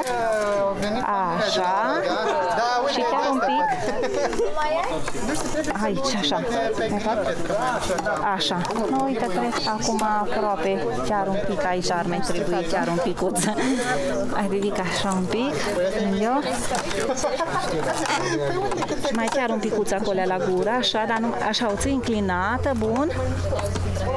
Așa. 1.37 2.01
Și 2.93 3.01
chiar 3.11 3.31
un 3.31 3.39
pic. 3.39 3.65
Aici, 5.83 6.15
așa. 6.15 6.43
Așa. 8.35 8.61
Nu, 8.91 9.05
uite, 9.05 9.27
cred 9.27 9.55
că 9.65 9.71
acum 9.81 10.03
aproape, 10.21 10.85
chiar 11.09 11.27
un 11.27 11.39
pic 11.49 11.65
aici 11.65 11.91
ar 11.91 12.05
mai 12.09 12.23
trebui, 12.27 12.67
chiar 12.73 12.89
un 12.89 12.97
picuț. 13.03 13.45
Ai 14.37 14.47
ridicat 14.51 14.87
așa 14.97 15.13
un 15.17 15.25
pic. 15.25 15.55
Eu. 16.21 16.41
Și 19.07 19.15
mai 19.15 19.27
chiar 19.27 19.51
un 19.51 19.59
picuț 19.59 19.91
acolo 19.91 20.21
la 20.25 20.37
gură, 20.51 20.71
așa, 20.79 21.05
dar 21.09 21.19
nu, 21.19 21.35
așa, 21.49 21.71
o 21.73 21.77
ții 21.77 21.93
înclinată, 21.93 22.73
bun. 22.79 23.11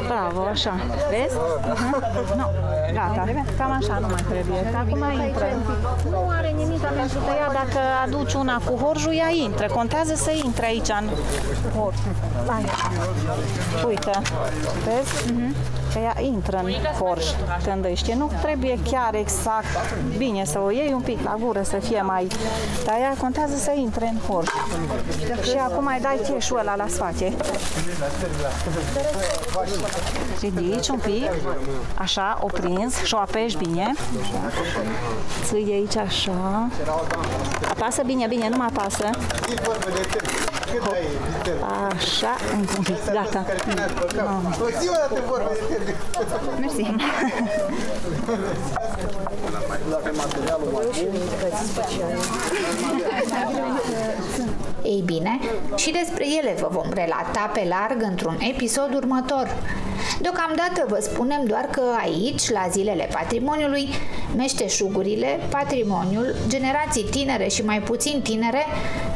Bravo, 0.07 0.41
așa. 0.51 0.73
Vezi? 1.09 1.35
Uh-huh. 1.35 2.35
No. 2.37 2.68
Gata. 2.99 3.43
Cam 3.57 3.71
așa 3.71 3.97
nu 3.99 4.07
mai 4.07 4.23
trebuie. 4.29 4.61
Că 4.71 4.77
acum 4.77 5.03
intră. 5.25 5.45
Nu 6.09 6.29
are 6.37 6.49
nimic 6.57 6.81
pentru 6.81 7.19
că 7.19 7.31
ea 7.39 7.49
dacă 7.61 7.79
aduci 8.05 8.33
una 8.33 8.61
cu 8.65 8.73
horjul, 8.83 9.13
ea 9.13 9.31
intră. 9.45 9.65
Contează 9.67 10.13
să 10.15 10.31
intre 10.45 10.65
aici 10.65 10.89
în 11.01 11.09
horj. 11.75 11.97
Hai. 12.47 12.63
Uite. 13.87 14.11
Vezi? 14.85 15.31
Uh-huh 15.31 15.78
că 15.93 15.99
ea 15.99 16.15
intră 16.21 16.61
în 16.63 16.71
forș 16.95 17.25
când 17.63 17.85
îi 17.85 18.13
Nu 18.17 18.31
trebuie 18.41 18.79
chiar 18.91 19.15
exact 19.15 19.65
bine 20.17 20.45
să 20.45 20.59
o 20.59 20.71
iei 20.71 20.93
un 20.93 21.01
pic 21.01 21.23
la 21.23 21.35
gură 21.39 21.61
să 21.63 21.77
fie 21.77 22.01
mai... 22.01 22.27
Dar 22.85 22.95
ea 22.99 23.13
contează 23.17 23.55
să 23.55 23.71
intre 23.75 24.09
în 24.13 24.19
forș. 24.19 24.47
Și 25.43 25.57
acum 25.57 25.83
mai 25.83 25.99
dai 25.99 26.19
cheșul 26.31 26.57
ăla 26.57 26.75
la 26.75 26.85
sfate. 26.87 27.33
Ridici 30.39 30.87
un 30.87 30.99
pic, 30.99 31.31
așa, 31.95 32.37
o 32.41 32.45
prins 32.45 33.03
și 33.03 33.13
o 33.13 33.17
apeși 33.17 33.57
bine. 33.57 33.93
Ții 35.43 35.71
aici 35.71 35.95
așa. 35.95 36.67
Apasă 37.69 38.01
bine, 38.05 38.27
bine, 38.27 38.49
nu 38.49 38.57
mă 38.57 38.65
apasă. 38.69 39.09
Așa, 41.95 42.35
un 42.55 42.83
pic, 42.83 43.11
gata. 43.11 43.45
Mersi. 46.59 46.95
Ei 54.83 55.01
bine, 55.05 55.39
și 55.75 55.91
despre 55.91 56.25
ele 56.37 56.55
vă 56.59 56.67
vom 56.71 56.89
relata 56.93 57.51
pe 57.53 57.65
larg 57.69 58.01
într-un 58.01 58.37
episod 58.53 58.93
următor. 58.95 59.47
Deocamdată 60.21 60.85
vă 60.87 60.97
spunem 61.01 61.45
doar 61.45 61.67
că 61.71 61.81
aici, 61.99 62.49
la 62.49 62.67
zilele 62.71 63.09
patrimoniului, 63.13 63.89
meșteșugurile, 64.35 65.39
patrimoniul, 65.49 66.35
generații 66.47 67.03
tinere 67.03 67.47
și 67.47 67.65
mai 67.65 67.81
puțin 67.81 68.21
tinere, 68.21 68.65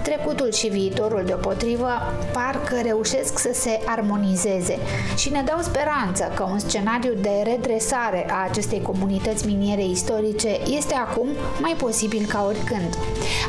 trecutul 0.04 0.52
și 0.52 0.68
viitorul 0.68 1.24
deopotrivă, 1.26 1.90
parcă 2.32 2.76
reușesc 2.84 3.40
să 3.40 3.50
se 3.54 3.80
armonizeze 3.86 4.78
și 5.18 5.30
ne 5.30 5.42
dau 5.46 5.62
speranță 5.62 6.32
că 6.36 6.44
un 6.44 6.60
scenariu 6.60 7.14
de 7.22 7.42
redresare 7.44 8.26
a 8.30 8.44
acestei 8.50 8.82
comunități 8.82 9.46
miniere 9.46 9.86
istorice 9.86 10.58
este 10.78 10.94
acum 10.94 11.28
mai 11.60 11.76
posibil 11.78 12.26
ca 12.26 12.46
oricând. 12.48 12.98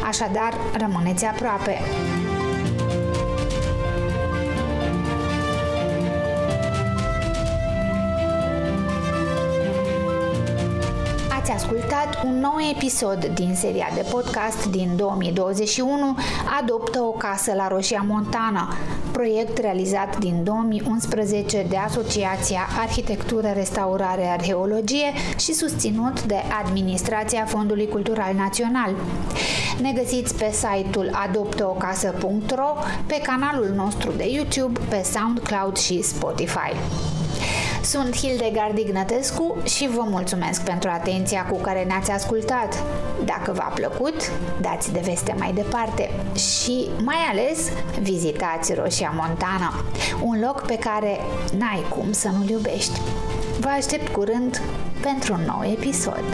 Așadar, 0.09 0.55
rămâneți 0.79 1.25
aproape! 1.25 1.79
Ați 11.45 11.53
ascultat 11.53 12.23
un 12.25 12.39
nou 12.41 12.57
episod 12.75 13.25
din 13.25 13.55
seria 13.55 13.89
de 13.95 14.07
podcast 14.11 14.67
din 14.67 14.97
2021 14.97 16.17
Adoptă 16.61 17.01
o 17.01 17.11
casă 17.11 17.53
la 17.55 17.69
Roșia 17.69 18.05
Montana, 18.09 18.75
proiect 19.13 19.59
realizat 19.59 20.19
din 20.19 20.45
2011 20.45 21.67
de 21.69 21.77
Asociația 21.77 22.61
Arhitectură, 22.81 23.49
Restaurare, 23.55 24.27
Arheologie 24.27 25.13
și 25.39 25.53
susținut 25.53 26.23
de 26.23 26.37
Administrația 26.65 27.45
Fondului 27.45 27.89
Cultural 27.89 28.35
Național. 28.35 28.95
Ne 29.81 29.93
găsiți 29.93 30.35
pe 30.35 30.51
site-ul 30.53 31.11
adoptăocasă.ro, 31.29 32.75
pe 33.07 33.21
canalul 33.23 33.73
nostru 33.75 34.13
de 34.17 34.25
YouTube, 34.29 34.81
pe 34.89 35.03
SoundCloud 35.13 35.77
și 35.77 36.03
Spotify. 36.03 36.73
Sunt 37.85 38.17
Hildegard 38.17 38.79
Ignatescu 38.79 39.57
și 39.65 39.89
vă 39.89 40.05
mulțumesc 40.09 40.63
pentru 40.63 40.91
atenția 40.93 41.47
cu 41.47 41.57
care 41.57 41.85
ne-ați 41.85 42.11
ascultat. 42.11 42.83
Dacă 43.25 43.53
v-a 43.53 43.73
plăcut, 43.75 44.15
dați 44.61 44.93
de 44.93 45.01
veste 45.05 45.35
mai 45.39 45.53
departe 45.53 46.11
și 46.35 46.89
mai 47.03 47.17
ales 47.31 47.69
vizitați 48.01 48.75
Roșia 48.75 49.13
Montana, 49.17 49.73
un 50.23 50.41
loc 50.41 50.67
pe 50.67 50.79
care 50.79 51.19
n-ai 51.59 51.85
cum 51.89 52.13
să 52.13 52.29
nu-l 52.29 52.49
iubești. 52.49 53.01
Vă 53.61 53.69
aștept 53.69 54.09
curând 54.09 54.63
pentru 55.01 55.33
un 55.33 55.45
nou 55.47 55.71
episod. 55.73 56.25